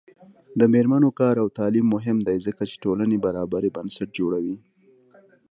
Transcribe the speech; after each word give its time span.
د 0.59 0.61
میرمنو 0.73 1.09
کار 1.19 1.35
او 1.43 1.47
تعلیم 1.57 1.87
مهم 1.95 2.17
دی 2.27 2.37
ځکه 2.45 2.61
چې 2.69 2.75
ټولنې 2.83 3.17
برابرۍ 3.25 3.69
بنسټ 3.75 4.09
جوړوي. 4.19 4.57